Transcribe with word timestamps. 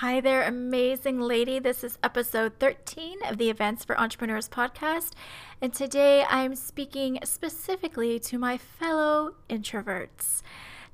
Hi 0.00 0.22
there, 0.22 0.44
amazing 0.44 1.20
lady. 1.20 1.58
This 1.58 1.84
is 1.84 1.98
episode 2.02 2.54
13 2.58 3.18
of 3.26 3.36
the 3.36 3.50
Events 3.50 3.84
for 3.84 4.00
Entrepreneurs 4.00 4.48
podcast. 4.48 5.10
And 5.60 5.74
today 5.74 6.24
I'm 6.26 6.54
speaking 6.54 7.18
specifically 7.22 8.18
to 8.20 8.38
my 8.38 8.56
fellow 8.56 9.34
introverts. 9.50 10.40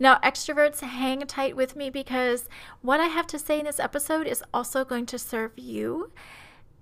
Now, 0.01 0.19
extroverts, 0.25 0.81
hang 0.81 1.21
tight 1.21 1.55
with 1.55 1.77
me 1.77 1.89
because 1.89 2.49
what 2.83 2.99
I 2.99 3.07
have 3.07 3.29
to 3.29 3.39
say 3.39 3.61
in 3.61 3.67
this 3.67 3.79
episode 3.79 4.27
is 4.27 4.43
also 4.53 4.85
going 4.85 5.07
to 5.07 5.21
serve 5.21 5.53
you 5.55 6.11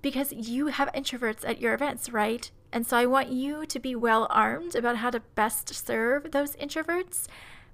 because 0.00 0.32
you 0.32 0.68
have 0.68 0.90
introverts 0.94 1.46
at 1.46 1.60
your 1.60 1.74
events, 1.74 2.08
right? 2.08 2.50
And 2.72 2.86
so 2.86 2.96
I 2.96 3.04
want 3.04 3.32
you 3.32 3.66
to 3.66 3.78
be 3.78 3.94
well 3.94 4.28
armed 4.30 4.74
about 4.74 4.96
how 4.96 5.10
to 5.10 5.20
best 5.20 5.74
serve 5.74 6.30
those 6.30 6.56
introverts 6.56 7.28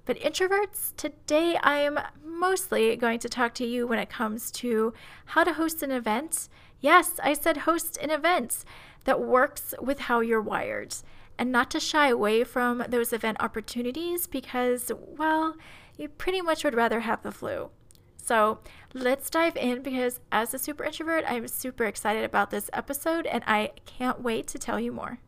but 0.05 0.19
introverts, 0.19 0.95
today 0.97 1.57
I 1.61 1.79
am 1.79 1.99
mostly 2.41 2.95
going 2.95 3.19
to 3.19 3.29
talk 3.29 3.53
to 3.53 3.65
you 3.65 3.87
when 3.87 3.99
it 3.99 4.09
comes 4.09 4.51
to 4.51 4.93
how 5.27 5.43
to 5.45 5.53
host 5.53 5.83
an 5.83 5.91
event. 5.91 6.49
Yes, 6.81 7.19
I 7.23 7.33
said 7.33 7.57
host 7.57 7.97
an 7.97 8.09
event 8.09 8.65
that 9.05 9.21
works 9.21 9.73
with 9.79 9.99
how 9.99 10.19
you're 10.19 10.41
wired 10.41 10.95
and 11.37 11.51
not 11.51 11.71
to 11.71 11.79
shy 11.79 12.09
away 12.09 12.43
from 12.43 12.83
those 12.89 13.13
event 13.13 13.37
opportunities 13.39 14.27
because, 14.27 14.91
well, 14.97 15.55
you 15.97 16.09
pretty 16.09 16.41
much 16.41 16.63
would 16.63 16.73
rather 16.75 17.01
have 17.01 17.21
the 17.21 17.31
flu. 17.31 17.69
So 18.17 18.59
let's 18.93 19.29
dive 19.29 19.55
in 19.55 19.81
because, 19.81 20.19
as 20.31 20.53
a 20.53 20.59
super 20.59 20.83
introvert, 20.83 21.23
I'm 21.27 21.47
super 21.47 21.85
excited 21.85 22.23
about 22.23 22.49
this 22.49 22.69
episode 22.73 23.25
and 23.25 23.43
I 23.45 23.71
can't 23.85 24.21
wait 24.21 24.47
to 24.47 24.59
tell 24.59 24.79
you 24.79 24.91
more. 24.91 25.19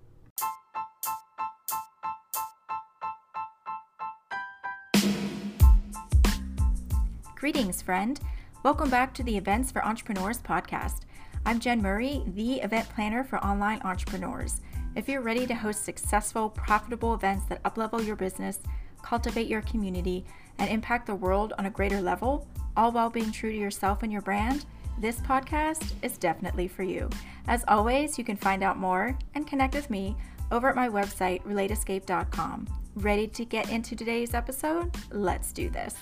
Greetings, 7.43 7.81
friend. 7.81 8.21
Welcome 8.63 8.89
back 8.89 9.13
to 9.15 9.21
the 9.21 9.35
Events 9.35 9.69
for 9.69 9.83
Entrepreneurs 9.83 10.41
podcast. 10.41 11.01
I'm 11.45 11.59
Jen 11.59 11.81
Murray, 11.81 12.23
the 12.25 12.61
event 12.61 12.87
planner 12.87 13.21
for 13.21 13.37
online 13.43 13.81
entrepreneurs. 13.81 14.61
If 14.95 15.09
you're 15.09 15.19
ready 15.19 15.45
to 15.47 15.53
host 15.53 15.83
successful, 15.83 16.49
profitable 16.49 17.13
events 17.13 17.43
that 17.47 17.61
uplevel 17.63 18.07
your 18.07 18.15
business, 18.15 18.61
cultivate 19.01 19.47
your 19.47 19.59
community, 19.63 20.23
and 20.57 20.69
impact 20.69 21.05
the 21.05 21.15
world 21.15 21.51
on 21.57 21.65
a 21.65 21.69
greater 21.69 21.99
level, 21.99 22.47
all 22.77 22.93
while 22.93 23.09
being 23.09 23.29
true 23.29 23.51
to 23.51 23.57
yourself 23.57 24.03
and 24.03 24.11
your 24.13 24.21
brand, 24.21 24.63
this 25.01 25.19
podcast 25.19 25.95
is 26.01 26.17
definitely 26.17 26.69
for 26.69 26.83
you. 26.83 27.09
As 27.49 27.65
always, 27.67 28.17
you 28.17 28.23
can 28.23 28.37
find 28.37 28.63
out 28.63 28.77
more 28.77 29.17
and 29.35 29.45
connect 29.45 29.75
with 29.75 29.89
me 29.89 30.15
over 30.49 30.69
at 30.69 30.77
my 30.77 30.87
website, 30.87 31.43
relateescape.com. 31.43 32.69
Ready 32.95 33.27
to 33.27 33.43
get 33.43 33.69
into 33.69 33.97
today's 33.97 34.33
episode? 34.33 34.95
Let's 35.11 35.51
do 35.51 35.69
this. 35.69 35.95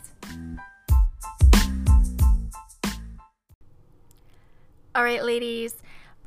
All 4.94 5.06
right, 5.06 5.24
ladies, 5.24 5.76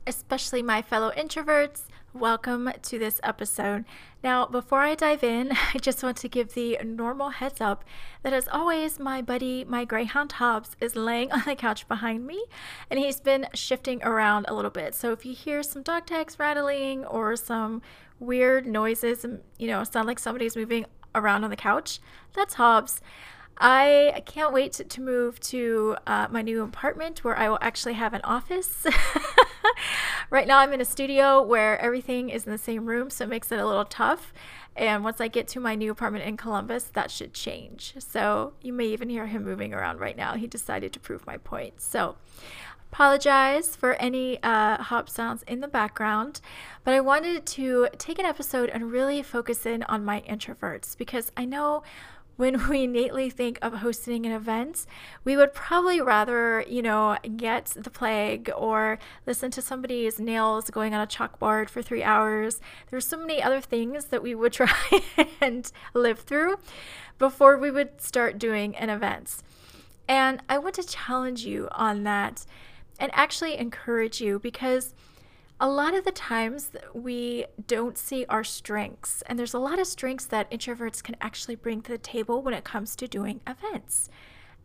especially 0.06 0.62
my 0.62 0.80
fellow 0.80 1.12
introverts, 1.14 1.82
welcome 2.14 2.70
to 2.80 2.98
this 2.98 3.20
episode. 3.22 3.84
Now, 4.22 4.46
before 4.46 4.80
I 4.80 4.94
dive 4.94 5.22
in, 5.22 5.52
I 5.74 5.76
just 5.78 6.02
want 6.02 6.16
to 6.18 6.30
give 6.30 6.54
the 6.54 6.78
normal 6.82 7.28
heads 7.28 7.60
up 7.60 7.84
that, 8.22 8.32
as 8.32 8.48
always, 8.48 8.98
my 8.98 9.20
buddy, 9.20 9.66
my 9.66 9.84
Greyhound 9.84 10.32
Hobbs, 10.32 10.76
is 10.80 10.96
laying 10.96 11.30
on 11.32 11.42
the 11.44 11.54
couch 11.54 11.86
behind 11.88 12.26
me 12.26 12.42
and 12.88 12.98
he's 12.98 13.20
been 13.20 13.48
shifting 13.52 14.02
around 14.02 14.46
a 14.48 14.54
little 14.54 14.70
bit. 14.70 14.94
So, 14.94 15.12
if 15.12 15.26
you 15.26 15.34
hear 15.34 15.62
some 15.62 15.82
dog 15.82 16.06
tags 16.06 16.38
rattling 16.38 17.04
or 17.04 17.36
some 17.36 17.82
weird 18.18 18.66
noises, 18.66 19.26
and, 19.26 19.40
you 19.58 19.66
know, 19.66 19.84
sound 19.84 20.06
like 20.06 20.18
somebody's 20.18 20.56
moving 20.56 20.86
around 21.14 21.44
on 21.44 21.50
the 21.50 21.56
couch, 21.56 22.00
that's 22.32 22.54
Hobbs. 22.54 23.02
I 23.58 24.22
can't 24.26 24.52
wait 24.52 24.72
to, 24.72 25.00
move 25.00 25.38
to 25.40 25.96
uh, 26.06 26.26
my 26.30 26.42
new 26.42 26.62
apartment 26.62 27.22
where 27.22 27.36
I 27.36 27.48
will 27.48 27.58
actually 27.60 27.94
have 27.94 28.12
an 28.12 28.20
office. 28.24 28.86
right 30.30 30.46
now, 30.46 30.58
I'm 30.58 30.72
in 30.72 30.80
a 30.80 30.84
studio 30.84 31.40
where 31.42 31.78
everything 31.78 32.30
is 32.30 32.46
in 32.46 32.52
the 32.52 32.58
same 32.58 32.86
room, 32.86 33.10
so 33.10 33.24
it 33.24 33.30
makes 33.30 33.52
it 33.52 33.58
a 33.58 33.66
little 33.66 33.84
tough. 33.84 34.32
And 34.76 35.04
once 35.04 35.20
I 35.20 35.28
get 35.28 35.46
to 35.48 35.60
my 35.60 35.74
new 35.74 35.92
apartment 35.92 36.24
in 36.24 36.36
Columbus, 36.36 36.84
that 36.94 37.10
should 37.10 37.32
change. 37.32 37.94
So 37.98 38.54
you 38.60 38.72
may 38.72 38.86
even 38.86 39.08
hear 39.08 39.26
him 39.26 39.44
moving 39.44 39.72
around 39.72 40.00
right 40.00 40.16
now. 40.16 40.34
He 40.34 40.46
decided 40.46 40.92
to 40.92 41.00
prove 41.00 41.26
my 41.26 41.36
point. 41.36 41.80
So 41.80 42.16
apologize 42.92 43.76
for 43.76 43.94
any 43.94 44.42
uh, 44.42 44.82
Hobbs 44.82 45.12
sounds 45.12 45.42
in 45.44 45.60
the 45.60 45.68
background, 45.68 46.40
but 46.82 46.94
I 46.94 47.00
wanted 47.00 47.46
to 47.46 47.88
take 47.98 48.18
an 48.18 48.24
episode 48.24 48.68
and 48.68 48.90
really 48.90 49.22
focus 49.22 49.64
in 49.64 49.84
on 49.84 50.04
my 50.04 50.22
introverts 50.28 50.96
because 50.96 51.30
I 51.36 51.44
know 51.44 51.82
when 52.36 52.68
we 52.68 52.84
innately 52.84 53.30
think 53.30 53.58
of 53.62 53.74
hosting 53.74 54.26
an 54.26 54.32
event, 54.32 54.86
we 55.24 55.36
would 55.36 55.54
probably 55.54 56.00
rather, 56.00 56.64
you 56.68 56.82
know, 56.82 57.16
get 57.36 57.66
the 57.76 57.90
plague 57.90 58.50
or 58.56 58.98
listen 59.26 59.50
to 59.52 59.62
somebody's 59.62 60.18
nails 60.18 60.70
going 60.70 60.94
on 60.94 61.00
a 61.00 61.06
chalkboard 61.06 61.68
for 61.68 61.82
three 61.82 62.02
hours. 62.02 62.60
There's 62.90 63.06
so 63.06 63.16
many 63.16 63.42
other 63.42 63.60
things 63.60 64.06
that 64.06 64.22
we 64.22 64.34
would 64.34 64.52
try 64.54 64.74
and 65.40 65.70
live 65.92 66.20
through 66.20 66.56
before 67.18 67.58
we 67.58 67.70
would 67.70 68.00
start 68.00 68.38
doing 68.38 68.76
an 68.76 68.90
event. 68.90 69.36
And 70.08 70.42
I 70.48 70.58
want 70.58 70.74
to 70.74 70.82
challenge 70.82 71.44
you 71.44 71.68
on 71.72 72.02
that 72.04 72.44
and 72.98 73.10
actually 73.14 73.56
encourage 73.56 74.20
you 74.20 74.38
because 74.38 74.94
a 75.60 75.68
lot 75.68 75.94
of 75.94 76.04
the 76.04 76.12
times 76.12 76.70
we 76.92 77.46
don't 77.66 77.96
see 77.96 78.26
our 78.28 78.42
strengths, 78.42 79.22
and 79.22 79.38
there's 79.38 79.54
a 79.54 79.58
lot 79.58 79.78
of 79.78 79.86
strengths 79.86 80.24
that 80.26 80.50
introverts 80.50 81.02
can 81.02 81.16
actually 81.20 81.54
bring 81.54 81.80
to 81.82 81.92
the 81.92 81.98
table 81.98 82.42
when 82.42 82.54
it 82.54 82.64
comes 82.64 82.96
to 82.96 83.06
doing 83.06 83.40
events. 83.46 84.08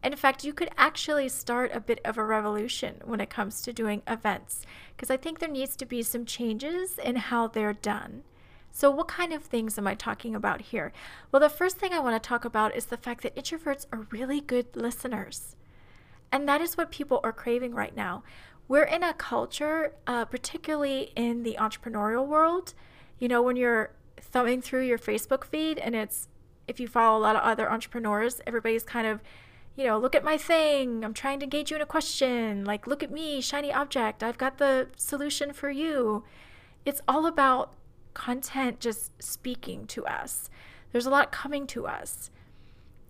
In 0.04 0.16
fact, 0.16 0.44
you 0.44 0.54
could 0.54 0.70
actually 0.78 1.30
start 1.30 1.72
a 1.74 1.80
bit 1.80 2.00
of 2.04 2.18
a 2.18 2.24
revolution 2.24 3.02
when 3.04 3.20
it 3.20 3.30
comes 3.30 3.62
to 3.62 3.74
doing 3.74 4.02
events, 4.08 4.66
because 4.96 5.12
I 5.12 5.18
think 5.18 5.40
there 5.40 5.50
needs 5.50 5.76
to 5.76 5.86
be 5.86 6.02
some 6.02 6.26
changes 6.26 6.98
in 6.98 7.18
how 7.18 7.48
they're 7.48 7.74
done. 7.74 8.24
So, 8.72 8.90
what 8.90 9.08
kind 9.08 9.34
of 9.34 9.44
things 9.44 9.78
am 9.78 9.88
I 9.88 9.96
talking 9.96 10.36
about 10.36 10.62
here? 10.62 10.92
Well, 11.32 11.40
the 11.40 11.50
first 11.50 11.78
thing 11.78 11.94
I 11.94 12.00
want 12.00 12.22
to 12.22 12.28
talk 12.28 12.46
about 12.46 12.76
is 12.76 12.86
the 12.86 12.98
fact 12.98 13.24
that 13.24 13.36
introverts 13.36 13.86
are 13.92 14.08
really 14.10 14.42
good 14.42 14.76
listeners. 14.76 15.56
And 16.32 16.48
that 16.48 16.62
is 16.62 16.78
what 16.78 16.92
people 16.92 17.20
are 17.24 17.34
craving 17.34 17.74
right 17.74 17.96
now 17.96 18.24
we're 18.70 18.84
in 18.84 19.04
a 19.04 19.14
culture, 19.16 19.94
uh, 20.06 20.24
particularly 20.26 21.12
in 21.16 21.42
the 21.42 21.58
entrepreneurial 21.60 22.26
world, 22.26 22.76
you 23.18 23.28
know, 23.28 23.42
when 23.42 23.58
you're 23.58 23.92
thumbing 24.22 24.62
through 24.62 24.86
your 24.86 25.00
Facebook 25.00 25.44
feed 25.44 25.80
and 25.80 25.96
it's, 25.96 26.30
if 26.68 26.80
you 26.80 26.88
follow 26.88 27.18
a 27.18 27.20
lot 27.20 27.36
of 27.36 27.42
other 27.42 27.70
entrepreneurs, 27.70 28.40
everybody's 28.46 28.84
kind 28.84 29.08
of, 29.08 29.22
you 29.76 29.86
know, 29.86 29.98
look 29.98 30.14
at 30.14 30.24
my 30.24 30.38
thing. 30.38 31.04
I'm 31.04 31.16
trying 31.16 31.40
to 31.40 31.46
engage 31.46 31.72
you 31.72 31.78
in 31.78 31.82
a 31.82 31.88
question. 31.88 32.64
Like, 32.64 32.86
look 32.86 33.02
at 33.02 33.12
me, 33.12 33.42
shiny 33.42 33.74
object. 33.74 34.22
I've 34.22 34.38
got 34.38 34.60
the 34.60 34.90
solution 34.96 35.52
for 35.52 35.72
you. 35.72 36.24
It's 36.86 37.02
all 37.08 37.26
about 37.26 37.74
content 38.14 38.80
just 38.80 39.12
speaking 39.22 39.88
to 39.88 40.06
us. 40.06 40.48
There's 40.92 41.08
a 41.08 41.10
lot 41.10 41.32
coming 41.32 41.66
to 41.68 41.88
us. 41.88 42.30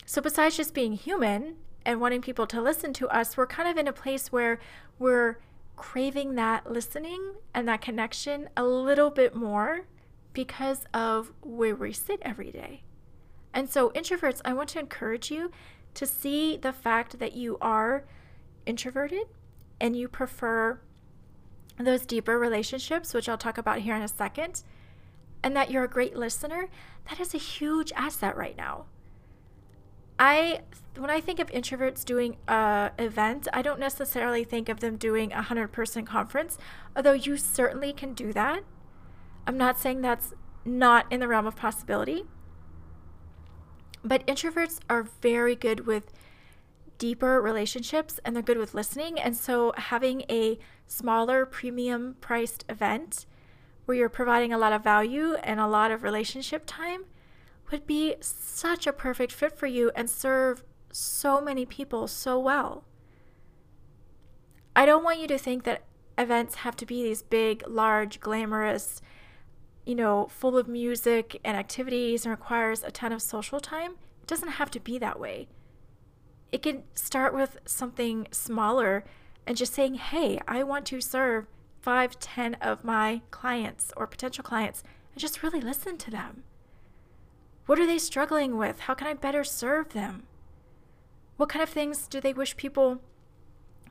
So, 0.06 0.22
besides 0.22 0.56
just 0.56 0.74
being 0.74 0.94
human 0.94 1.56
and 1.86 2.00
wanting 2.00 2.22
people 2.22 2.47
to 2.47 2.62
listen 2.62 2.94
to 2.94 3.09
us, 3.09 3.36
we're 3.36 3.46
kind 3.46 3.68
of 3.68 3.78
in 3.78 3.88
a 3.88 3.94
place 3.94 4.31
where 4.31 4.59
we're 4.97 5.38
craving 5.79 6.35
that 6.35 6.69
listening 6.69 7.35
and 7.53 7.67
that 7.67 7.81
connection 7.81 8.50
a 8.56 8.63
little 8.63 9.09
bit 9.09 9.34
more 9.34 9.85
because 10.34 10.85
of 10.94 11.31
where 11.41 11.73
we 11.73 11.94
sit 11.94 12.19
every 12.22 12.51
day. 12.51 12.84
And 13.53 13.69
so, 13.69 13.90
introverts, 13.91 14.41
I 14.44 14.53
want 14.53 14.69
to 14.69 14.79
encourage 14.79 15.31
you 15.31 15.51
to 15.95 16.06
see 16.06 16.57
the 16.57 16.73
fact 16.73 17.17
that 17.19 17.34
you 17.34 17.57
are 17.62 18.03
introverted 18.66 19.28
and 19.79 19.95
you 19.95 20.09
prefer 20.09 20.81
those 21.79 22.06
deeper 22.06 22.38
relationships, 22.38 23.13
which 23.13 23.29
I'll 23.29 23.38
talk 23.38 23.57
about 23.57 23.79
here 23.79 23.96
in 23.96 24.01
a 24.01 24.07
second, 24.07 24.63
and 25.41 25.56
that 25.56 25.72
you're 25.72 25.85
a 25.85 25.90
great 25.90 26.16
listener. 26.16 26.67
That 27.09 27.22
is 27.22 27.34
a 27.34 27.40
huge 27.40 27.94
asset 27.96 28.35
right 28.35 28.57
now. 28.57 28.85
I 30.19 30.62
when 30.97 31.09
I 31.09 31.22
think 31.22 31.40
of 31.40 31.50
introverts 31.52 32.03
doing 32.03 32.35
uh, 32.47 32.90
a 33.00 33.06
event, 33.06 33.47
I 33.53 33.62
don't 33.62 33.80
necessarily 33.80 34.44
think 34.44 34.67
of 34.67 34.82
them 34.82 34.97
doing 34.97 35.32
a 35.32 35.41
hundred 35.41 35.72
person 35.72 36.05
conference, 36.05 36.58
although 36.96 37.14
you 37.14 37.38
certainly 37.38 37.94
can 37.94 38.14
do 38.14 38.34
that. 38.34 38.64
I'm 39.47 39.58
not 39.58 39.79
saying 39.79 40.02
that's 40.02 40.34
not 40.66 41.05
in 41.09 41.22
the 41.22 41.28
realm 41.28 41.47
of 41.47 41.55
possibility. 41.55 42.26
But 44.03 44.28
introverts 44.28 44.79
are 44.90 45.03
very 45.22 45.55
good 45.55 45.85
with 45.85 46.11
deeper 46.97 47.41
relationships 47.41 48.20
and 48.23 48.35
they're 48.35 48.44
good 48.44 48.58
with 48.58 48.73
listening. 48.73 49.20
And 49.20 49.35
so 49.35 49.73
having 49.78 50.23
a 50.29 50.59
smaller 50.85 51.46
premium 51.46 52.17
priced 52.20 52.66
event 52.67 53.26
where 53.85 53.97
you're 53.97 54.09
providing 54.09 54.53
a 54.53 54.58
lot 54.58 54.73
of 54.73 54.84
value 54.84 55.35
and 55.44 55.59
a 55.59 55.67
lot 55.67 55.91
of 55.91 56.03
relationship 56.03 56.64
time 56.66 57.05
would 57.72 57.86
be 57.88 58.16
such 58.22 58.88
a 58.88 58.94
perfect 58.94 59.32
fit 59.32 59.58
for 59.58 59.68
you 59.68 59.92
and 59.96 60.10
serve 60.10 60.64
so 60.92 61.40
many 61.42 61.66
people 61.66 62.08
so 62.08 62.40
well. 62.40 62.84
I 64.76 64.86
don't 64.86 65.04
want 65.04 65.20
you 65.20 65.28
to 65.28 65.38
think 65.38 65.64
that 65.64 65.84
events 66.18 66.56
have 66.56 66.76
to 66.78 66.86
be 66.86 67.04
these 67.04 67.22
big, 67.22 67.64
large, 67.68 68.20
glamorous, 68.20 69.02
you 69.86 69.96
know, 69.96 70.28
full 70.30 70.58
of 70.58 70.68
music 70.68 71.40
and 71.44 71.58
activities 71.58 72.26
and 72.26 72.32
requires 72.32 72.84
a 72.84 72.92
ton 72.92 73.12
of 73.12 73.22
social 73.22 73.60
time. 73.60 73.92
It 74.22 74.28
doesn't 74.28 74.54
have 74.54 74.72
to 74.72 74.80
be 74.80 74.98
that 75.00 75.20
way. 75.20 75.48
it 76.52 76.62
can 76.62 76.84
start 76.94 77.34
with 77.34 77.58
something 77.66 78.28
smaller 78.32 79.04
and 79.46 79.58
just 79.58 79.74
saying, 79.74 79.96
hey, 79.96 80.40
I 80.48 80.64
want 80.64 80.86
to 80.88 81.02
serve 81.02 81.48
five, 81.82 82.20
ten 82.20 82.56
of 82.56 82.84
my 82.84 83.22
clients 83.32 83.92
or 83.96 84.08
potential 84.08 84.44
clients 84.44 84.84
and 85.14 85.22
just 85.22 85.44
really 85.44 85.62
listen 85.62 85.98
to 85.98 86.12
them. 86.12 86.44
What 87.70 87.78
are 87.78 87.86
they 87.86 88.00
struggling 88.00 88.58
with? 88.58 88.80
How 88.80 88.96
can 88.96 89.06
I 89.06 89.14
better 89.14 89.44
serve 89.44 89.94
them? 89.94 90.24
What 91.38 91.50
kind 91.50 91.62
of 91.62 91.70
things 91.70 92.08
do 92.08 92.20
they 92.20 92.34
wish 92.34 92.58
people 92.58 93.00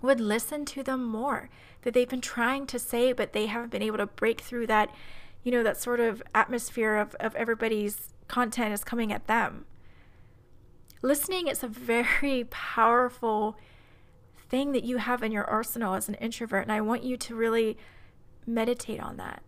would 0.03 0.19
listen 0.19 0.65
to 0.65 0.83
them 0.83 1.05
more 1.05 1.49
that 1.83 1.95
they've 1.95 2.09
been 2.09 2.21
trying 2.21 2.67
to 2.67 2.79
say, 2.81 3.13
but 3.13 3.33
they 3.33 3.47
haven't 3.47 3.71
been 3.71 3.85
able 3.85 3.99
to 3.99 4.07
break 4.07 4.41
through 4.41 4.67
that, 4.67 4.93
you 5.45 5.53
know, 5.53 5.63
that 5.63 5.77
sort 5.77 6.01
of 6.01 6.25
atmosphere 6.35 6.97
of, 6.97 7.15
of 7.21 7.37
everybody's 7.37 8.13
content 8.27 8.75
is 8.75 8.83
coming 8.83 9.13
at 9.13 9.29
them. 9.29 9.65
Listening 11.01 11.47
is 11.47 11.63
a 11.63 11.69
very 11.69 12.43
powerful 12.51 13.57
thing 14.49 14.73
that 14.73 14.83
you 14.83 14.97
have 14.97 15.23
in 15.23 15.31
your 15.31 15.45
arsenal 15.45 15.95
as 15.95 16.09
an 16.09 16.15
introvert, 16.15 16.65
and 16.65 16.73
I 16.73 16.81
want 16.81 17.05
you 17.05 17.17
to 17.19 17.37
really 17.37 17.79
meditate 18.45 18.99
on 18.99 19.19
that. 19.19 19.45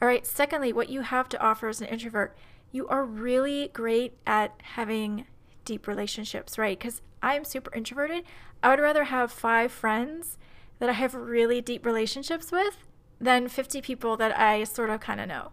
All 0.00 0.08
right, 0.08 0.26
secondly, 0.26 0.72
what 0.72 0.88
you 0.88 1.00
have 1.00 1.28
to 1.30 1.40
offer 1.40 1.68
as 1.68 1.80
an 1.80 1.88
introvert, 1.88 2.36
you 2.70 2.86
are 2.88 3.04
really 3.04 3.70
great 3.72 4.16
at 4.26 4.54
having 4.74 5.26
deep 5.64 5.86
relationships, 5.88 6.56
right? 6.56 6.78
Because 6.78 7.02
I'm 7.22 7.44
super 7.44 7.74
introverted. 7.74 8.24
I 8.62 8.70
would 8.70 8.80
rather 8.80 9.04
have 9.04 9.32
five 9.32 9.72
friends 9.72 10.38
that 10.78 10.88
I 10.88 10.92
have 10.92 11.14
really 11.14 11.60
deep 11.60 11.84
relationships 11.84 12.52
with 12.52 12.86
than 13.20 13.48
50 13.48 13.82
people 13.82 14.16
that 14.16 14.38
I 14.38 14.64
sort 14.64 14.90
of 14.90 15.00
kind 15.00 15.20
of 15.20 15.28
know. 15.28 15.50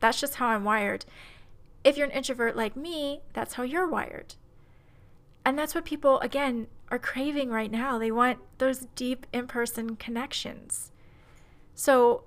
That's 0.00 0.20
just 0.20 0.36
how 0.36 0.48
I'm 0.48 0.64
wired. 0.64 1.04
If 1.82 1.96
you're 1.96 2.06
an 2.06 2.12
introvert 2.12 2.56
like 2.56 2.76
me, 2.76 3.20
that's 3.34 3.54
how 3.54 3.62
you're 3.62 3.88
wired. 3.88 4.36
And 5.44 5.58
that's 5.58 5.74
what 5.74 5.84
people, 5.84 6.18
again, 6.20 6.68
are 6.90 6.98
craving 6.98 7.50
right 7.50 7.70
now. 7.70 7.98
They 7.98 8.10
want 8.10 8.38
those 8.56 8.86
deep 8.94 9.26
in 9.32 9.46
person 9.46 9.96
connections. 9.96 10.90
So, 11.74 12.24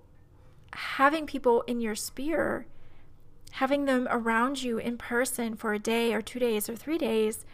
having 0.73 1.25
people 1.25 1.61
in 1.63 1.79
your 1.79 1.95
sphere, 1.95 2.67
having 3.51 3.85
them 3.85 4.07
around 4.09 4.61
you 4.63 4.77
in 4.77 4.97
person 4.97 5.55
for 5.55 5.73
a 5.73 5.79
day 5.79 6.13
or 6.13 6.21
two 6.21 6.39
days 6.39 6.69
or 6.69 6.75
three 6.75 6.97
days, 6.97 7.45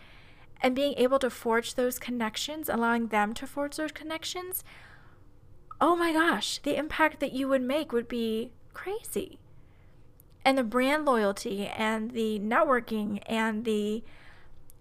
and 0.61 0.75
being 0.75 0.93
able 0.97 1.19
to 1.19 1.29
forge 1.29 1.75
those 1.75 1.99
connections, 1.99 2.69
allowing 2.69 3.07
them 3.07 3.33
to 3.33 3.45
forge 3.45 3.75
those 3.75 3.91
connections, 3.91 4.63
oh 5.81 5.95
my 5.95 6.13
gosh, 6.13 6.59
the 6.59 6.77
impact 6.77 7.19
that 7.19 7.33
you 7.33 7.47
would 7.47 7.61
make 7.61 7.91
would 7.91 8.07
be 8.07 8.51
crazy. 8.73 9.39
And 10.45 10.57
the 10.57 10.63
brand 10.63 11.05
loyalty 11.05 11.67
and 11.67 12.11
the 12.11 12.39
networking 12.39 13.21
and 13.25 13.65
the 13.65 14.03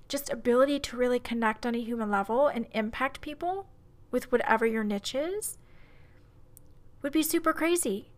just 0.08 0.30
ability 0.30 0.78
to 0.78 0.96
really 0.96 1.18
connect 1.18 1.64
on 1.64 1.74
a 1.74 1.80
human 1.80 2.10
level 2.10 2.46
and 2.46 2.66
impact 2.72 3.20
people 3.20 3.66
with 4.10 4.30
whatever 4.30 4.66
your 4.66 4.84
niche 4.84 5.14
is 5.14 5.58
would 7.00 7.12
be 7.12 7.22
super 7.22 7.52
crazy. 7.52 8.11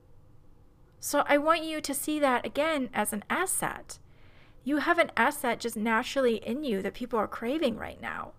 So 1.06 1.22
I 1.28 1.36
want 1.36 1.62
you 1.62 1.82
to 1.82 1.92
see 1.92 2.18
that 2.20 2.46
again 2.46 2.88
as 2.94 3.12
an 3.12 3.24
asset. 3.28 3.98
You 4.64 4.78
have 4.78 4.98
an 4.98 5.10
asset 5.18 5.60
just 5.60 5.76
naturally 5.76 6.36
in 6.36 6.64
you 6.64 6.80
that 6.80 6.94
people 6.94 7.18
are 7.18 7.28
craving 7.28 7.76
right 7.76 8.00
now. 8.00 8.32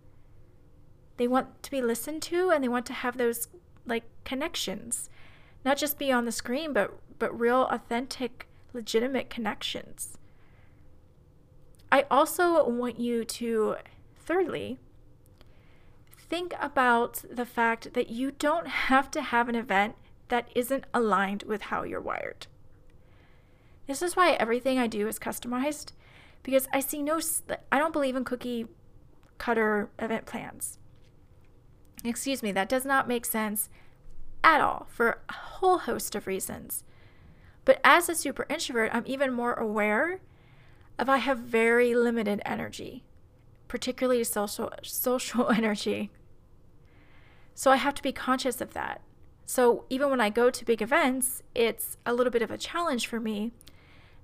They 1.18 1.28
want 1.28 1.62
to 1.62 1.70
be 1.70 1.80
listened 1.80 2.24
to 2.24 2.50
and 2.50 2.64
they 2.64 2.68
want 2.68 2.88
to 2.88 2.94
have 2.94 3.18
those 3.18 3.50
like 3.86 4.06
connections. 4.24 5.12
Not 5.64 5.78
just 5.78 6.00
be 6.00 6.12
on 6.12 6.26
the 6.26 6.32
screen, 6.32 6.74
but 6.74 6.98
but 7.20 7.40
real 7.40 7.68
authentic, 7.70 8.48
legitimate 8.74 9.30
connections. 9.30 10.18
I 11.92 12.08
also 12.10 12.68
want 12.68 13.00
you 13.00 13.26
to 13.26 13.76
thirdly 14.16 14.80
think 16.18 16.56
about 16.60 17.24
the 17.30 17.46
fact 17.46 17.94
that 17.94 18.10
you 18.10 18.32
don't 18.32 18.68
have 18.68 19.12
to 19.12 19.22
have 19.22 19.50
an 19.50 19.56
event 19.56 19.94
that 20.30 20.50
isn't 20.56 20.86
aligned 20.96 21.44
with 21.44 21.62
how 21.62 21.84
you're 21.84 22.02
wired. 22.02 22.48
This 23.88 24.02
is 24.02 24.16
why 24.16 24.32
everything 24.32 24.80
I 24.80 24.88
do 24.88 25.08
is 25.08 25.20
customized 25.20 25.92
because 26.44 26.68
I 26.74 26.80
see 26.80 27.02
no, 27.02 27.20
I 27.72 27.80
don't 27.80 27.94
believe 27.94 28.16
in 28.16 28.24
cookie 28.24 28.68
cutter 29.38 29.90
event 30.00 30.26
plans. 30.26 30.78
Excuse 32.04 32.44
me, 32.44 32.52
that 32.52 32.70
does 32.70 32.86
not 32.86 33.08
make 33.08 33.26
sense 33.26 33.70
at 34.44 34.62
all 34.62 34.88
for 34.90 35.22
a 35.28 35.34
whole 35.34 35.80
host 35.80 36.16
of 36.16 36.28
reasons. 36.28 36.84
But 37.64 37.82
as 37.84 38.08
a 38.08 38.16
super 38.16 38.46
introvert, 38.50 38.92
I'm 38.94 39.04
even 39.08 39.34
more 39.34 39.54
aware 39.54 40.20
of 41.00 41.10
I 41.10 41.18
have 41.18 41.40
very 41.40 41.96
limited 41.96 42.42
energy, 42.46 43.04
particularly 43.68 44.24
social 44.24 44.72
social 44.84 45.50
energy. 45.52 46.12
So 47.56 47.72
I 47.72 47.78
have 47.78 47.96
to 47.96 48.04
be 48.04 48.12
conscious 48.12 48.62
of 48.62 48.74
that. 48.74 49.02
So 49.48 49.86
even 49.90 50.10
when 50.10 50.22
I 50.22 50.30
go 50.30 50.50
to 50.50 50.66
big 50.66 50.82
events, 50.82 51.42
it's 51.54 51.98
a 52.06 52.14
little 52.14 52.32
bit 52.32 52.42
of 52.42 52.52
a 52.52 52.58
challenge 52.58 53.08
for 53.08 53.20
me 53.20 53.52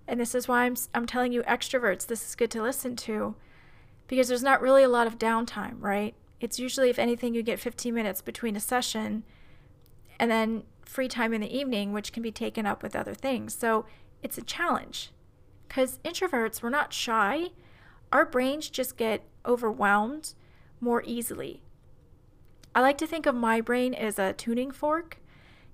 and 0.07 0.19
this 0.19 0.36
is 0.36 0.48
why 0.48 0.65
I'm, 0.65 0.75
I'm 0.94 1.06
telling 1.06 1.31
you, 1.31 1.44
extroverts, 1.44 2.06
this 2.06 2.27
is 2.27 2.36
good 2.36 2.51
to 2.51 2.62
listen 2.62 2.95
to 2.98 3.36
because 4.07 4.27
there's 4.27 4.44
not 4.44 4.62
really 4.62 4.83
a 4.83 4.89
lot 4.89 5.07
of 5.07 5.18
downtime, 5.18 5.75
right? 5.80 6.15
It's 6.39 6.59
usually, 6.59 6.89
if 6.89 7.00
anything, 7.00 7.33
you 7.33 7.44
get 7.44 7.59
15 7.59 7.94
minutes 7.94 8.21
between 8.21 8.56
a 8.56 8.59
session 8.59 9.24
and 10.19 10.30
then 10.30 10.63
free 10.83 11.07
time 11.07 11.33
in 11.33 11.42
the 11.42 11.56
evening, 11.56 11.94
which 11.94 12.12
can 12.12 12.21
be 12.21 12.31
taken 12.31 12.65
up 12.65 12.83
with 12.83 12.95
other 12.95 13.13
things. 13.13 13.56
So 13.56 13.86
it's 14.21 14.38
a 14.38 14.42
challenge 14.42 15.12
because 15.68 16.00
introverts, 16.03 16.62
we're 16.62 16.69
not 16.69 16.92
shy. 16.92 17.51
Our 18.12 18.25
brains 18.25 18.69
just 18.69 18.98
get 18.98 19.24
overwhelmed 19.45 20.33
more 20.81 21.03
easily. 21.06 21.62
I 22.75 22.81
like 22.81 22.98
to 22.98 23.07
think 23.07 23.25
of 23.25 23.36
my 23.36 23.62
brain 23.62 23.94
as 23.94 24.19
a 24.19 24.33
tuning 24.33 24.71
fork. 24.71 25.19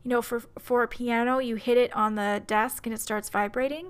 You 0.04 0.10
know, 0.10 0.22
for, 0.22 0.44
for 0.60 0.84
a 0.84 0.88
piano, 0.88 1.40
you 1.40 1.56
hit 1.56 1.78
it 1.78 1.94
on 1.96 2.16
the 2.16 2.44
desk 2.46 2.86
and 2.86 2.94
it 2.94 3.02
starts 3.02 3.30
vibrating 3.30 3.90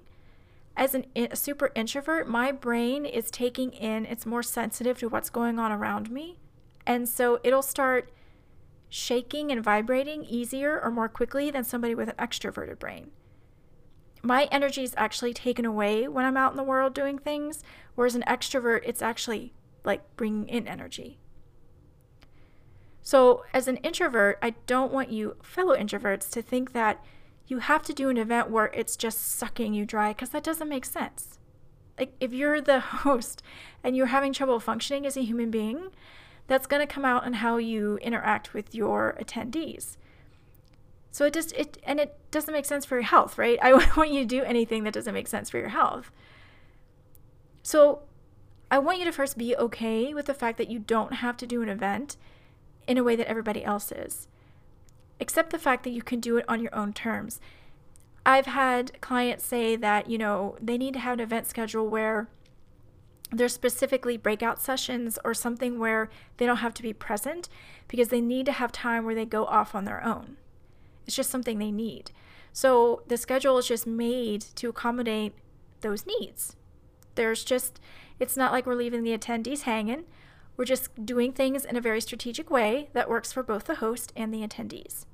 as 0.77 0.93
an, 0.93 1.05
a 1.15 1.35
super 1.35 1.71
introvert, 1.75 2.29
my 2.29 2.51
brain 2.51 3.05
is 3.05 3.31
taking 3.31 3.71
in, 3.73 4.05
it's 4.05 4.25
more 4.25 4.43
sensitive 4.43 4.99
to 4.99 5.09
what's 5.09 5.31
going 5.31 5.57
on 5.57 5.71
around 5.71 6.11
me. 6.11 6.39
And 6.85 7.09
so 7.09 7.39
it'll 7.43 7.63
start 7.63 8.11
shaking 8.87 9.51
and 9.51 9.63
vibrating 9.63 10.23
easier 10.23 10.79
or 10.79 10.91
more 10.91 11.09
quickly 11.09 11.49
than 11.51 11.63
somebody 11.63 11.95
with 11.95 12.09
an 12.09 12.15
extroverted 12.15 12.79
brain. 12.79 13.09
My 14.21 14.47
energy 14.51 14.83
is 14.83 14.93
actually 14.97 15.33
taken 15.33 15.65
away 15.65 16.07
when 16.07 16.25
I'm 16.25 16.37
out 16.37 16.51
in 16.51 16.57
the 16.57 16.63
world 16.63 16.93
doing 16.93 17.17
things, 17.17 17.63
whereas 17.95 18.15
an 18.15 18.23
extrovert, 18.27 18.81
it's 18.85 19.01
actually 19.01 19.53
like 19.83 20.15
bringing 20.15 20.47
in 20.47 20.67
energy. 20.67 21.17
So, 23.01 23.45
as 23.53 23.67
an 23.67 23.77
introvert, 23.77 24.37
I 24.41 24.51
don't 24.65 24.91
want 24.91 25.11
you, 25.11 25.37
fellow 25.41 25.75
introverts, 25.75 26.29
to 26.31 26.41
think 26.41 26.73
that 26.73 27.03
you 27.47 27.59
have 27.59 27.83
to 27.83 27.93
do 27.93 28.09
an 28.09 28.17
event 28.17 28.49
where 28.49 28.67
it's 28.73 28.97
just 28.97 29.19
sucking 29.19 29.73
you 29.73 29.85
dry 29.85 30.09
because 30.09 30.29
that 30.29 30.43
doesn't 30.43 30.69
make 30.69 30.85
sense. 30.85 31.39
Like 31.97 32.13
if 32.19 32.33
you're 32.33 32.61
the 32.61 32.79
host 33.03 33.41
and 33.83 33.95
you're 33.95 34.07
having 34.07 34.33
trouble 34.33 34.59
functioning 34.59 35.05
as 35.05 35.17
a 35.17 35.23
human 35.23 35.49
being, 35.49 35.89
that's 36.47 36.67
going 36.67 36.85
to 36.85 36.93
come 36.93 37.05
out 37.05 37.25
in 37.25 37.33
how 37.33 37.57
you 37.57 37.97
interact 37.97 38.53
with 38.53 38.75
your 38.75 39.17
attendees. 39.19 39.97
So 41.11 41.25
it 41.25 41.33
just 41.33 41.51
it 41.53 41.77
and 41.83 41.99
it 41.99 42.17
doesn't 42.31 42.53
make 42.53 42.65
sense 42.65 42.85
for 42.85 42.95
your 42.95 43.03
health, 43.03 43.37
right? 43.37 43.57
I 43.61 43.73
want 43.73 44.11
you 44.11 44.21
to 44.21 44.25
do 44.25 44.43
anything 44.43 44.83
that 44.83 44.93
doesn't 44.93 45.13
make 45.13 45.27
sense 45.27 45.49
for 45.49 45.57
your 45.57 45.69
health. 45.69 46.11
So 47.63 48.03
I 48.69 48.79
want 48.79 48.99
you 48.99 49.05
to 49.05 49.11
first 49.11 49.37
be 49.37 49.55
okay 49.55 50.13
with 50.13 50.25
the 50.25 50.33
fact 50.33 50.57
that 50.57 50.69
you 50.69 50.79
don't 50.79 51.13
have 51.13 51.37
to 51.37 51.47
do 51.47 51.61
an 51.61 51.69
event 51.69 52.17
in 52.87 52.97
a 52.97 53.03
way 53.03 53.15
that 53.15 53.27
everybody 53.27 53.63
else 53.63 53.91
is 53.91 54.27
accept 55.19 55.49
the 55.49 55.59
fact 55.59 55.83
that 55.83 55.91
you 55.91 56.01
can 56.01 56.19
do 56.19 56.37
it 56.37 56.45
on 56.47 56.61
your 56.61 56.73
own 56.75 56.93
terms. 56.93 57.39
I've 58.25 58.45
had 58.45 58.99
clients 59.01 59.45
say 59.45 59.75
that, 59.75 60.09
you 60.09 60.17
know, 60.17 60.57
they 60.61 60.77
need 60.77 60.93
to 60.95 60.99
have 60.99 61.13
an 61.13 61.19
event 61.21 61.47
schedule 61.47 61.87
where 61.87 62.27
there's 63.31 63.53
specifically 63.53 64.17
breakout 64.17 64.61
sessions 64.61 65.19
or 65.23 65.33
something 65.33 65.79
where 65.79 66.09
they 66.37 66.45
don't 66.45 66.57
have 66.57 66.73
to 66.75 66.83
be 66.83 66.93
present 66.93 67.49
because 67.87 68.09
they 68.09 68.21
need 68.21 68.45
to 68.45 68.51
have 68.51 68.71
time 68.71 69.03
where 69.03 69.15
they 69.15 69.25
go 69.25 69.45
off 69.45 69.75
on 69.75 69.85
their 69.85 70.03
own. 70.03 70.37
It's 71.05 71.15
just 71.15 71.29
something 71.29 71.57
they 71.57 71.71
need. 71.71 72.11
So 72.53 73.03
the 73.07 73.17
schedule 73.17 73.57
is 73.57 73.67
just 73.67 73.87
made 73.87 74.41
to 74.55 74.69
accommodate 74.69 75.33
those 75.81 76.05
needs. 76.05 76.55
There's 77.15 77.43
just, 77.43 77.79
it's 78.19 78.37
not 78.37 78.51
like 78.51 78.65
we're 78.65 78.75
leaving 78.75 79.03
the 79.03 79.17
attendees 79.17 79.61
hanging. 79.61 80.05
We're 80.57 80.65
just 80.65 81.05
doing 81.05 81.31
things 81.31 81.63
in 81.63 81.75
a 81.75 81.81
very 81.81 82.01
strategic 82.01 82.49
way 82.49 82.89
that 82.93 83.09
works 83.09 83.31
for 83.31 83.43
both 83.43 83.65
the 83.65 83.75
host 83.75 84.11
and 84.15 84.33
the 84.33 84.45
attendees. 84.45 85.05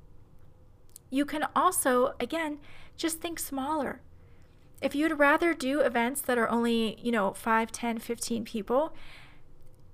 You 1.09 1.25
can 1.25 1.45
also, 1.55 2.15
again, 2.19 2.59
just 2.95 3.19
think 3.19 3.37
smaller. 3.37 4.01
If 4.81 4.95
you'd 4.95 5.19
rather 5.19 5.53
do 5.53 5.81
events 5.81 6.21
that 6.21 6.37
are 6.37 6.49
only, 6.49 6.97
you 7.01 7.11
know, 7.11 7.33
5, 7.33 7.71
10, 7.71 7.99
15 7.99 8.45
people, 8.45 8.95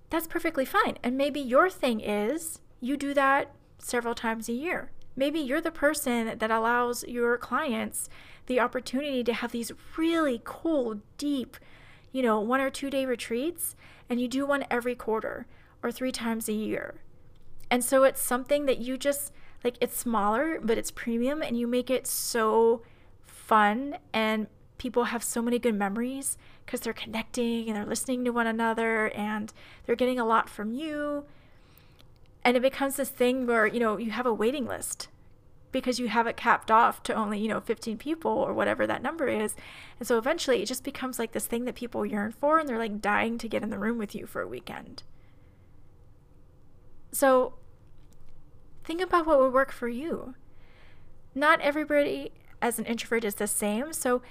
that's 0.10 0.28
perfectly 0.28 0.66
fine. 0.66 0.98
And 1.04 1.18
maybe 1.18 1.40
your 1.40 1.70
thing 1.70 2.00
is 2.00 2.60
you 2.80 2.96
do 2.96 3.14
that 3.16 3.54
several 3.80 4.16
times 4.16 4.50
a 4.50 4.54
year. 4.54 4.92
Maybe 5.16 5.40
you're 5.40 5.62
the 5.62 5.72
person 5.72 6.38
that 6.38 6.52
allows 6.52 7.04
your 7.04 7.38
clients 7.38 8.08
the 8.46 8.60
opportunity 8.60 9.24
to 9.24 9.34
have 9.34 9.52
these 9.52 9.72
really 9.98 10.42
cool, 10.44 11.02
deep, 11.18 11.58
you 12.12 12.22
know, 12.22 12.40
one 12.40 12.62
or 12.62 12.70
two 12.70 12.90
day 12.90 13.06
retreats 13.06 13.76
and 14.10 14.20
you 14.20 14.28
do 14.28 14.46
one 14.46 14.66
every 14.70 14.96
quarter 14.96 15.46
or 15.84 15.92
three 15.92 16.12
times 16.12 16.50
a 16.50 16.54
year. 16.54 16.96
And 17.72 17.84
so 17.84 18.04
it's 18.04 18.22
something 18.22 18.66
that 18.66 18.80
you 18.80 18.98
just 18.98 19.32
like 19.64 19.78
it's 19.82 19.98
smaller, 19.98 20.60
but 20.62 20.78
it's 20.78 20.92
premium 20.92 21.42
and 21.42 21.58
you 21.58 21.68
make 21.68 21.90
it 21.90 22.08
so 22.08 22.82
fun 23.26 23.98
and 24.14 24.48
people 24.78 25.06
have 25.06 25.24
so 25.24 25.42
many 25.42 25.60
good 25.60 25.76
memories 25.76 26.38
because 26.66 26.80
they're 26.80 26.94
connecting 26.94 27.68
and 27.68 27.76
they're 27.76 27.86
listening 27.86 28.24
to 28.24 28.32
one 28.32 28.48
another 28.48 29.10
and 29.10 29.54
they're 29.86 29.96
getting 29.96 30.20
a 30.20 30.26
lot 30.26 30.50
from 30.50 30.72
you. 30.72 31.26
And 32.44 32.56
it 32.56 32.62
becomes 32.62 32.96
this 32.96 33.10
thing 33.10 33.46
where, 33.46 33.68
you 33.68 33.80
know, 33.80 33.98
you 33.98 34.12
have 34.12 34.26
a 34.26 34.34
waiting 34.34 34.66
list 34.66 35.10
because 35.72 36.00
you 36.00 36.08
have 36.08 36.28
it 36.28 36.38
capped 36.38 36.72
off 36.72 37.04
to 37.04 37.14
only, 37.14 37.40
you 37.40 37.48
know, 37.48 37.60
15 37.60 37.98
people 37.98 38.32
or 38.32 38.54
whatever 38.54 38.88
that 38.88 39.04
number 39.04 39.28
is. 39.28 39.56
And 40.00 40.08
so 40.08 40.18
eventually 40.18 40.62
it 40.62 40.66
just 40.66 40.84
becomes 40.84 41.20
like 41.20 41.32
this 41.32 41.46
thing 41.46 41.66
that 41.66 41.76
people 41.76 42.06
yearn 42.06 42.32
for 42.32 42.60
and 42.60 42.68
they're 42.68 42.80
like 42.80 43.02
dying 43.02 43.38
to 43.38 43.48
get 43.48 43.64
in 43.64 43.70
the 43.70 43.80
room 43.80 43.98
with 43.98 44.16
you 44.16 44.26
for 44.26 44.42
a 44.42 44.48
weekend. 44.48 45.04
So 47.12 47.54
think 48.84 49.02
about 49.02 49.26
what 49.26 49.40
would 49.40 49.54
work 49.54 49.72
for 49.72 49.88
you. 49.88 50.36
Not 51.36 51.62
everybody 51.62 52.32
as 52.62 52.80
an 52.80 52.86
introvert 52.86 53.24
is 53.24 53.36
the 53.36 53.48
same. 53.48 53.94
So, 53.94 54.22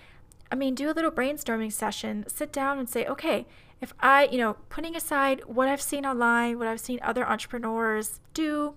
I 0.50 0.54
mean, 0.54 0.74
do 0.74 0.90
a 0.90 0.92
little 0.92 1.10
brainstorming 1.10 1.72
session. 1.72 2.24
Sit 2.28 2.52
down 2.52 2.78
and 2.78 2.88
say, 2.88 3.06
okay, 3.06 3.46
if 3.80 3.92
I, 4.00 4.24
you 4.26 4.38
know, 4.38 4.54
putting 4.68 4.96
aside 4.96 5.42
what 5.46 5.68
I've 5.68 5.80
seen 5.80 6.04
online, 6.04 6.58
what 6.58 6.66
I've 6.66 6.80
seen 6.80 6.98
other 7.02 7.26
entrepreneurs 7.26 8.20
do, 8.34 8.74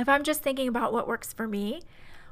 if 0.00 0.08
I'm 0.08 0.24
just 0.24 0.42
thinking 0.42 0.68
about 0.68 0.92
what 0.92 1.08
works 1.08 1.32
for 1.32 1.46
me, 1.46 1.82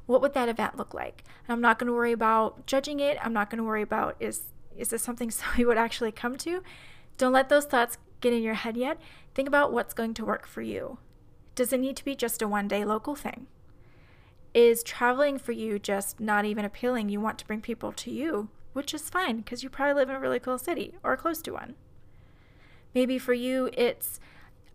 what 0.07 0.23
would 0.23 0.35
that 0.35 0.49
event 0.49 0.77
look 0.77 0.95
like? 0.95 1.25
And 1.47 1.53
I'm 1.53 1.61
not 1.61 1.79
going 1.79 1.89
to 1.89 1.93
worry 1.93 2.13
about 2.13 2.67
judging 2.67 3.01
it. 3.01 3.19
I'm 3.23 3.33
not 3.33 3.51
going 3.51 3.59
to 3.59 3.65
worry 3.65 3.83
about 3.83 4.17
is 4.21 4.43
is 4.77 4.89
this 4.89 5.03
something 5.03 5.31
somebody 5.31 5.65
would 5.65 5.79
actually 5.79 6.13
come 6.13 6.37
to? 6.39 6.63
Don't 7.17 7.33
let 7.33 7.49
those 7.49 7.67
thoughts 7.67 7.99
get 8.21 8.33
in 8.33 8.43
your 8.43 8.55
head 8.55 8.77
yet. 8.77 8.99
Think 9.35 9.49
about 9.49 9.73
what's 9.73 9.95
going 9.95 10.15
to 10.15 10.25
work 10.25 10.47
for 10.47 10.63
you. 10.63 10.99
Does 11.55 11.73
it 11.73 11.81
need 11.81 11.97
to 11.97 12.05
be 12.05 12.15
just 12.15 12.43
a 12.43 12.49
one 12.49 12.69
day 12.69 12.85
local 12.85 13.15
thing? 13.15 13.49
Is 14.55 14.83
traveling 14.83 15.39
for 15.39 15.53
you 15.53 15.79
just 15.79 16.21
not 16.21 16.45
even 16.45 16.65
appealing? 16.65 17.09
You 17.09 17.21
want 17.21 17.39
to 17.39 17.47
bring 17.47 17.61
people 17.61 17.93
to 17.93 18.11
you, 18.11 18.49
which 18.73 18.95
is 18.95 19.11
fine 19.11 19.39
because 19.39 19.63
you 19.63 19.69
probably 19.69 19.95
live 19.95 20.09
in 20.09 20.17
a 20.17 20.21
really 20.21 20.41
cool 20.41 20.59
city 20.59 20.95
or 21.03 21.17
close 21.17 21.43
to 21.43 21.53
one. 21.53 21.75
Maybe 22.95 23.19
for 23.19 23.35
you, 23.35 23.69
it's 23.75 24.19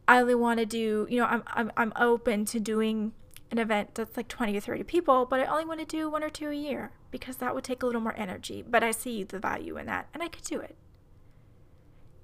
I 0.08 0.20
only 0.20 0.36
want 0.36 0.60
to 0.60 0.66
do, 0.66 1.08
you 1.10 1.20
know, 1.20 1.26
I'm, 1.26 1.44
I'm, 1.48 1.72
I'm 1.78 1.94
open 1.96 2.46
to 2.46 2.60
doing 2.60 3.14
an 3.52 3.58
event 3.58 3.96
that's 3.96 4.18
like 4.18 4.28
20 4.28 4.58
or 4.58 4.60
30 4.60 4.84
people, 4.84 5.26
but 5.26 5.40
I 5.40 5.46
only 5.46 5.66
want 5.66 5.80
to 5.80 5.86
do 5.86 6.10
one 6.10 6.24
or 6.24 6.30
two 6.30 6.50
a 6.50 6.56
year 6.56 6.92
because 7.12 7.38
that 7.38 7.54
would 7.54 7.64
take 7.64 7.84
a 7.84 7.86
little 7.86 8.02
more 8.02 8.16
energy. 8.18 8.64
But 8.68 8.84
I 8.84 8.92
see 8.92 9.24
the 9.24 9.40
value 9.40 9.78
in 9.78 9.86
that 9.86 10.08
and 10.14 10.22
I 10.22 10.28
could 10.28 10.44
do 10.44 10.60
it. 10.60 10.76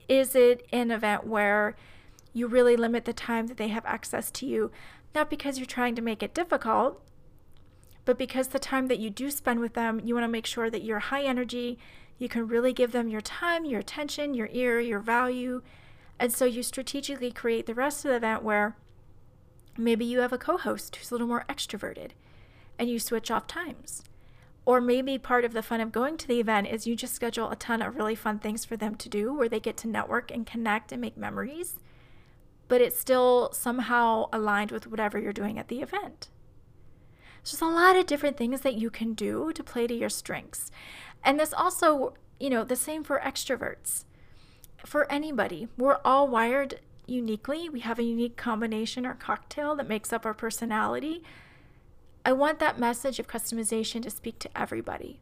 Is 0.07 0.35
it 0.35 0.65
an 0.73 0.91
event 0.91 1.27
where 1.27 1.75
you 2.33 2.47
really 2.47 2.75
limit 2.75 3.05
the 3.05 3.13
time 3.13 3.47
that 3.47 3.57
they 3.57 3.67
have 3.69 3.85
access 3.85 4.31
to 4.31 4.45
you, 4.45 4.71
not 5.13 5.29
because 5.29 5.57
you're 5.57 5.65
trying 5.65 5.95
to 5.95 6.01
make 6.01 6.23
it 6.23 6.33
difficult, 6.33 7.01
but 8.05 8.17
because 8.17 8.47
the 8.47 8.59
time 8.59 8.87
that 8.87 8.99
you 8.99 9.09
do 9.09 9.29
spend 9.29 9.59
with 9.59 9.73
them, 9.73 10.01
you 10.03 10.15
want 10.15 10.23
to 10.23 10.29
make 10.29 10.45
sure 10.45 10.69
that 10.69 10.83
you're 10.83 10.99
high 10.99 11.23
energy, 11.23 11.77
you 12.17 12.27
can 12.27 12.47
really 12.47 12.73
give 12.73 12.91
them 12.91 13.07
your 13.07 13.21
time, 13.21 13.65
your 13.65 13.79
attention, 13.79 14.33
your 14.33 14.49
ear, 14.51 14.79
your 14.79 14.99
value, 14.99 15.61
and 16.19 16.33
so 16.33 16.45
you 16.45 16.61
strategically 16.63 17.31
create 17.31 17.65
the 17.65 17.73
rest 17.73 18.03
of 18.03 18.09
the 18.09 18.17
event 18.17 18.43
where 18.43 18.75
maybe 19.77 20.03
you 20.03 20.19
have 20.19 20.33
a 20.33 20.37
co 20.37 20.57
host 20.57 20.95
who's 20.95 21.11
a 21.11 21.13
little 21.13 21.27
more 21.27 21.45
extroverted 21.47 22.11
and 22.77 22.89
you 22.89 22.99
switch 22.99 23.31
off 23.31 23.47
times. 23.47 24.03
Or 24.65 24.81
maybe 24.81 25.17
part 25.17 25.45
of 25.45 25.53
the 25.53 25.63
fun 25.63 25.81
of 25.81 25.91
going 25.91 26.17
to 26.17 26.27
the 26.27 26.39
event 26.39 26.67
is 26.67 26.85
you 26.85 26.95
just 26.95 27.15
schedule 27.15 27.49
a 27.49 27.55
ton 27.55 27.81
of 27.81 27.95
really 27.95 28.15
fun 28.15 28.37
things 28.39 28.65
for 28.65 28.77
them 28.77 28.95
to 28.95 29.09
do 29.09 29.33
where 29.33 29.49
they 29.49 29.59
get 29.59 29.77
to 29.77 29.87
network 29.87 30.29
and 30.29 30.45
connect 30.45 30.91
and 30.91 31.01
make 31.01 31.17
memories, 31.17 31.79
but 32.67 32.81
it's 32.81 32.99
still 32.99 33.49
somehow 33.51 34.27
aligned 34.31 34.71
with 34.71 34.85
whatever 34.85 35.17
you're 35.17 35.33
doing 35.33 35.57
at 35.57 35.69
the 35.69 35.81
event. 35.81 36.29
So 37.41 37.57
there's 37.57 37.71
a 37.71 37.73
lot 37.73 37.95
of 37.95 38.05
different 38.05 38.37
things 38.37 38.61
that 38.61 38.75
you 38.75 38.89
can 38.89 39.13
do 39.13 39.51
to 39.53 39.63
play 39.63 39.87
to 39.87 39.93
your 39.93 40.09
strengths. 40.09 40.69
And 41.23 41.39
this 41.39 41.53
also, 41.53 42.13
you 42.39 42.49
know, 42.49 42.63
the 42.63 42.75
same 42.75 43.03
for 43.03 43.19
extroverts 43.19 44.03
for 44.85 45.11
anybody. 45.11 45.67
We're 45.77 45.99
all 46.05 46.27
wired 46.27 46.79
uniquely. 47.05 47.69
We 47.69 47.81
have 47.81 47.99
a 47.99 48.03
unique 48.03 48.37
combination 48.37 49.05
or 49.05 49.13
cocktail 49.13 49.75
that 49.75 49.87
makes 49.87 50.13
up 50.13 50.25
our 50.25 50.33
personality. 50.33 51.23
I 52.25 52.33
want 52.33 52.59
that 52.59 52.79
message 52.79 53.19
of 53.19 53.27
customization 53.27 54.01
to 54.03 54.09
speak 54.09 54.39
to 54.39 54.57
everybody. 54.57 55.19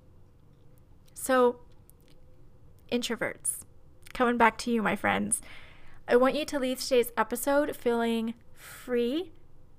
So, 1.14 1.58
introverts, 2.92 3.60
coming 4.14 4.38
back 4.38 4.58
to 4.60 4.72
you, 4.72 4.82
my 4.82 4.96
friends, 4.96 5.42
I 6.08 6.16
want 6.16 6.36
you 6.36 6.46
to 6.46 6.60
leave 6.60 6.80
today's 6.80 7.12
episode 7.18 7.76
feeling 7.76 8.34
free 8.54 9.32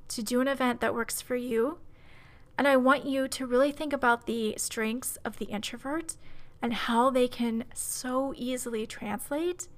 to 0.09 0.23
do 0.23 0.41
an 0.41 0.49
event 0.49 0.81
that 0.81 0.95
works 0.95 1.21
for 1.21 1.37
you. 1.37 1.79
And 2.57 2.67
I 2.67 2.77
want 2.77 3.07
you 3.07 3.29
to 3.29 3.47
really 3.47 3.73
think 3.73 3.93
about 3.93 4.27
the 4.27 4.55
strengths 4.59 5.17
of 5.25 5.39
the 5.39 5.47
introvert 5.47 6.17
and 6.61 6.75
how 6.75 7.11
they 7.11 7.29
can 7.29 7.65
so 7.75 8.33
easily 8.37 8.87
translate 8.87 9.69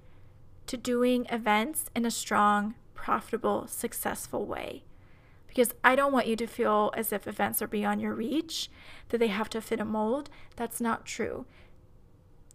to 0.66 0.76
doing 0.76 1.26
events 1.30 1.90
in 1.94 2.04
a 2.04 2.10
strong, 2.10 2.74
profitable, 2.94 3.66
successful 3.66 4.46
way. 4.46 4.84
Because 5.46 5.74
I 5.82 5.96
don't 5.96 6.12
want 6.12 6.28
you 6.28 6.36
to 6.36 6.46
feel 6.46 6.92
as 6.96 7.12
if 7.12 7.26
events 7.26 7.60
are 7.60 7.66
beyond 7.66 8.00
your 8.00 8.14
reach, 8.14 8.70
that 9.08 9.18
they 9.18 9.28
have 9.28 9.50
to 9.50 9.60
fit 9.60 9.80
a 9.80 9.84
mold. 9.84 10.30
That's 10.54 10.80
not 10.80 11.04
true. 11.04 11.44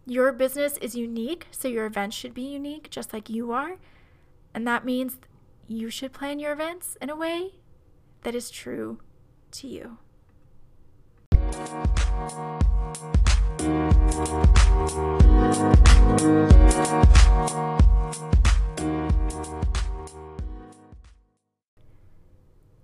Your 0.06 0.32
business 0.32 0.78
is 0.78 0.96
unique, 0.96 1.48
so 1.52 1.68
your 1.68 1.86
events 1.86 2.16
should 2.16 2.34
be 2.34 2.44
unique, 2.44 2.90
just 2.90 3.12
like 3.12 3.30
you 3.30 3.52
are. 3.52 3.78
And 4.54 4.66
that 4.66 4.86
means 4.86 5.18
you 5.68 5.90
should 5.90 6.14
plan 6.14 6.40
your 6.40 6.54
events 6.54 6.96
in 7.02 7.10
a 7.10 7.16
way 7.16 7.56
that 8.22 8.36
is 8.36 8.50
true 8.50 9.00
to 9.52 9.68
you. 9.68 9.98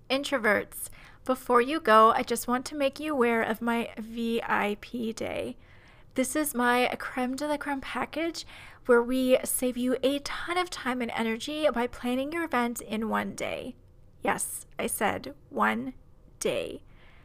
Introverts, 0.09 0.89
before 1.25 1.61
you 1.61 1.79
go, 1.79 2.11
I 2.11 2.23
just 2.23 2.47
want 2.47 2.65
to 2.65 2.75
make 2.75 2.99
you 2.99 3.13
aware 3.13 3.41
of 3.41 3.61
my 3.61 3.89
VIP 3.97 5.15
day. 5.15 5.57
This 6.15 6.35
is 6.35 6.53
my 6.53 6.93
creme 6.99 7.35
de 7.35 7.47
la 7.47 7.57
creme 7.57 7.81
package 7.81 8.45
where 8.85 9.01
we 9.01 9.37
save 9.43 9.77
you 9.77 9.97
a 10.03 10.19
ton 10.19 10.57
of 10.57 10.69
time 10.69 11.01
and 11.01 11.11
energy 11.15 11.67
by 11.73 11.87
planning 11.87 12.33
your 12.33 12.43
event 12.43 12.81
in 12.81 13.09
one 13.09 13.35
day. 13.35 13.75
Yes, 14.21 14.65
I 14.77 14.87
said 14.87 15.33
one 15.49 15.93
day. 16.39 16.81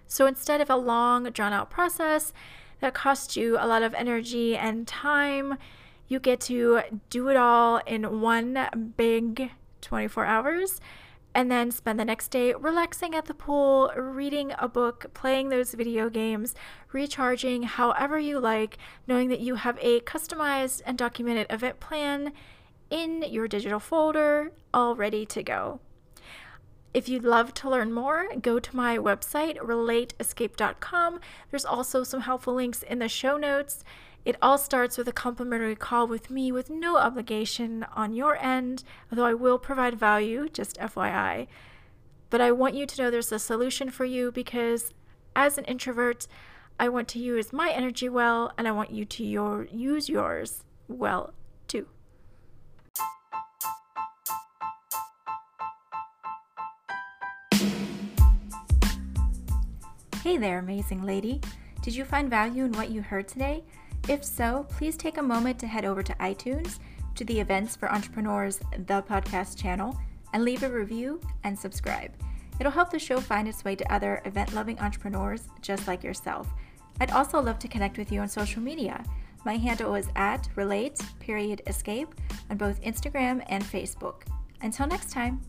So 0.06 0.26
instead 0.26 0.60
of 0.60 0.70
a 0.70 0.76
long, 0.76 1.24
drawn 1.30 1.52
out 1.52 1.70
process 1.70 2.32
that 2.80 2.94
costs 2.94 3.36
you 3.36 3.56
a 3.58 3.66
lot 3.66 3.82
of 3.82 3.94
energy 3.94 4.56
and 4.56 4.86
time, 4.86 5.58
you 6.08 6.20
get 6.20 6.40
to 6.42 6.82
do 7.10 7.28
it 7.28 7.36
all 7.36 7.78
in 7.86 8.20
one 8.20 8.94
big 8.96 9.50
24 9.80 10.24
hours 10.24 10.80
and 11.34 11.50
then 11.50 11.70
spend 11.70 12.00
the 12.00 12.04
next 12.04 12.28
day 12.28 12.54
relaxing 12.54 13.14
at 13.14 13.26
the 13.26 13.34
pool, 13.34 13.92
reading 13.94 14.54
a 14.58 14.66
book, 14.66 15.12
playing 15.12 15.50
those 15.50 15.74
video 15.74 16.08
games, 16.08 16.54
recharging 16.92 17.64
however 17.64 18.18
you 18.18 18.40
like, 18.40 18.78
knowing 19.06 19.28
that 19.28 19.40
you 19.40 19.56
have 19.56 19.78
a 19.82 20.00
customized 20.00 20.80
and 20.86 20.96
documented 20.96 21.46
event 21.50 21.78
plan 21.78 22.32
in 22.88 23.22
your 23.28 23.46
digital 23.48 23.78
folder 23.78 24.50
all 24.72 24.96
ready 24.96 25.26
to 25.26 25.42
go. 25.42 25.78
If 26.94 27.08
you'd 27.08 27.24
love 27.24 27.52
to 27.54 27.70
learn 27.70 27.92
more, 27.92 28.26
go 28.40 28.58
to 28.58 28.76
my 28.76 28.96
website, 28.96 29.58
relateescape.com. 29.58 31.20
There's 31.50 31.64
also 31.64 32.04
some 32.04 32.22
helpful 32.22 32.54
links 32.54 32.82
in 32.82 32.98
the 32.98 33.08
show 33.08 33.36
notes. 33.36 33.84
It 34.24 34.36
all 34.42 34.58
starts 34.58 34.98
with 34.98 35.06
a 35.06 35.12
complimentary 35.12 35.76
call 35.76 36.06
with 36.08 36.30
me 36.30 36.50
with 36.50 36.68
no 36.68 36.96
obligation 36.96 37.86
on 37.94 38.12
your 38.12 38.36
end, 38.42 38.82
although 39.10 39.26
I 39.26 39.34
will 39.34 39.58
provide 39.58 40.00
value, 40.00 40.48
just 40.48 40.78
FYI. 40.78 41.46
But 42.28 42.40
I 42.40 42.50
want 42.50 42.74
you 42.74 42.86
to 42.86 43.02
know 43.02 43.10
there's 43.10 43.30
a 43.30 43.38
solution 43.38 43.90
for 43.90 44.04
you 44.04 44.32
because 44.32 44.92
as 45.36 45.58
an 45.58 45.64
introvert, 45.66 46.26
I 46.78 46.88
want 46.88 47.08
to 47.08 47.18
use 47.18 47.52
my 47.52 47.70
energy 47.70 48.08
well 48.08 48.52
and 48.58 48.66
I 48.66 48.72
want 48.72 48.90
you 48.90 49.04
to 49.04 49.24
your, 49.24 49.68
use 49.70 50.08
yours 50.08 50.64
well 50.88 51.32
too. 51.68 51.86
Hey 60.26 60.38
there, 60.38 60.58
amazing 60.58 61.04
lady. 61.04 61.40
Did 61.82 61.94
you 61.94 62.04
find 62.04 62.28
value 62.28 62.64
in 62.64 62.72
what 62.72 62.90
you 62.90 63.00
heard 63.00 63.28
today? 63.28 63.62
If 64.08 64.24
so, 64.24 64.66
please 64.70 64.96
take 64.96 65.18
a 65.18 65.22
moment 65.22 65.56
to 65.60 65.68
head 65.68 65.84
over 65.84 66.02
to 66.02 66.12
iTunes, 66.14 66.80
to 67.14 67.24
the 67.24 67.38
Events 67.38 67.76
for 67.76 67.88
Entrepreneurs, 67.92 68.58
the 68.86 69.02
podcast 69.02 69.56
channel, 69.56 69.96
and 70.32 70.42
leave 70.42 70.64
a 70.64 70.68
review 70.68 71.20
and 71.44 71.56
subscribe. 71.56 72.10
It'll 72.58 72.72
help 72.72 72.90
the 72.90 72.98
show 72.98 73.20
find 73.20 73.46
its 73.46 73.64
way 73.64 73.76
to 73.76 73.94
other 73.94 74.20
event 74.24 74.52
loving 74.52 74.80
entrepreneurs 74.80 75.44
just 75.62 75.86
like 75.86 76.02
yourself. 76.02 76.52
I'd 77.00 77.12
also 77.12 77.40
love 77.40 77.60
to 77.60 77.68
connect 77.68 77.96
with 77.96 78.10
you 78.10 78.18
on 78.18 78.28
social 78.28 78.60
media. 78.60 79.04
My 79.44 79.56
handle 79.56 79.94
is 79.94 80.08
at 80.16 80.48
relate 80.56 80.98
period 81.20 81.62
escape 81.68 82.12
on 82.50 82.56
both 82.56 82.82
Instagram 82.82 83.44
and 83.48 83.62
Facebook. 83.62 84.22
Until 84.60 84.88
next 84.88 85.12
time. 85.12 85.40